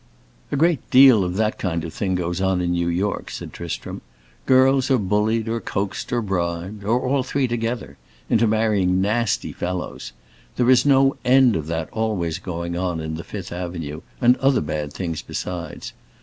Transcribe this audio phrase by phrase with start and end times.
[0.51, 4.01] "A great deal of that kind of thing goes on in New York," said Tristram.
[4.47, 10.11] "Girls are bullied or coaxed or bribed, or all three together, into marrying nasty fellows.
[10.55, 14.61] There is no end of that always going on in the Fifth Avenue, and other
[14.61, 15.93] bad things besides.